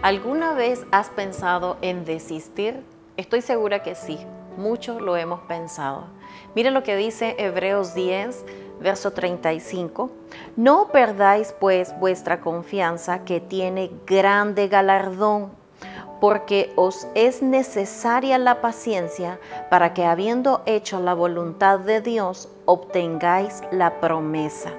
[0.00, 2.84] ¿Alguna vez has pensado en desistir?
[3.16, 4.16] Estoy segura que sí,
[4.56, 6.04] muchos lo hemos pensado.
[6.54, 8.44] Mire lo que dice Hebreos 10,
[8.80, 10.08] verso 35.
[10.54, 15.50] No perdáis pues vuestra confianza que tiene grande galardón,
[16.20, 23.62] porque os es necesaria la paciencia para que habiendo hecho la voluntad de Dios, obtengáis
[23.72, 24.70] la promesa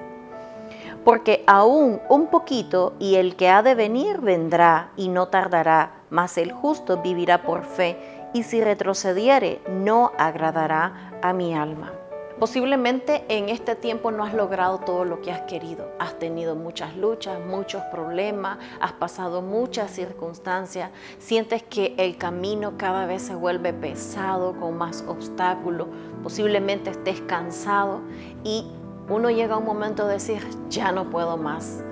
[1.04, 6.38] porque aún un poquito y el que ha de venir vendrá y no tardará, mas
[6.38, 7.96] el justo vivirá por fe,
[8.32, 11.92] y si retrocediere no agradará a mi alma.
[12.40, 15.90] Posiblemente en este tiempo no has logrado todo lo que has querido.
[15.98, 20.90] Has tenido muchas luchas, muchos problemas, has pasado muchas circunstancias.
[21.18, 25.88] Sientes que el camino cada vez se vuelve pesado, con más obstáculos.
[26.22, 28.00] Posiblemente estés cansado
[28.42, 28.64] y
[29.10, 31.82] uno llega a un momento de decir, ya no puedo más.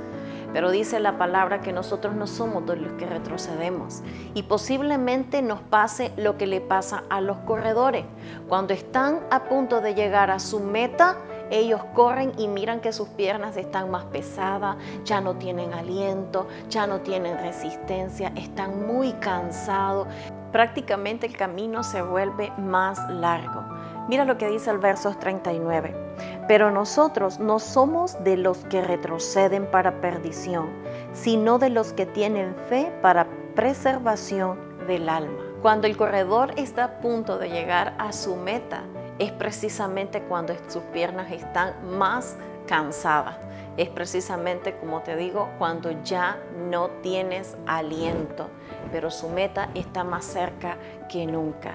[0.53, 4.03] Pero dice la palabra que nosotros no somos los que retrocedemos.
[4.35, 8.07] Y posiblemente nos pase lo que le pasa a los corredores.
[8.49, 11.17] Cuando están a punto de llegar a su meta,
[11.51, 16.87] ellos corren y miran que sus piernas están más pesadas, ya no tienen aliento, ya
[16.87, 20.09] no tienen resistencia, están muy cansados.
[20.53, 23.63] Prácticamente el camino se vuelve más largo.
[24.09, 26.38] Mira lo que dice el verso 39.
[26.49, 30.71] Pero nosotros no somos de los que retroceden para perdición,
[31.13, 35.43] sino de los que tienen fe para preservación del alma.
[35.61, 38.85] Cuando el corredor está a punto de llegar a su meta,
[39.19, 43.37] es precisamente cuando sus piernas están más cansadas.
[43.77, 46.39] Es precisamente, como te digo, cuando ya
[46.71, 48.49] no tienes aliento,
[48.91, 51.75] pero su meta está más cerca que nunca.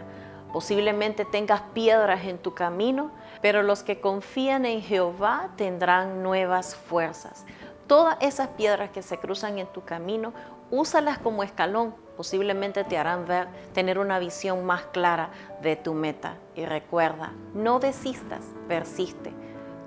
[0.54, 3.10] Posiblemente tengas piedras en tu camino,
[3.42, 7.44] pero los que confían en Jehová tendrán nuevas fuerzas.
[7.88, 10.32] Todas esas piedras que se cruzan en tu camino,
[10.70, 11.96] úsalas como escalón.
[12.16, 15.32] Posiblemente te harán ver, tener una visión más clara
[15.64, 16.36] de tu meta.
[16.54, 19.34] Y recuerda, no desistas, persiste.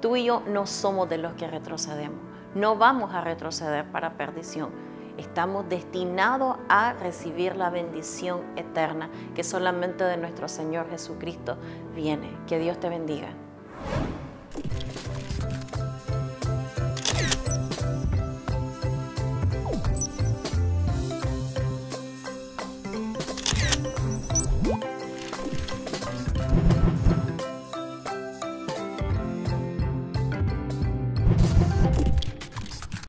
[0.02, 2.18] Tú y yo no somos de los que retrocedemos.
[2.56, 4.72] No vamos a retroceder para perdición
[5.18, 11.56] estamos destinados a recibir la bendición eterna que solamente de nuestro Señor Jesucristo
[11.94, 12.30] viene.
[12.46, 13.45] Que Dios te bendiga.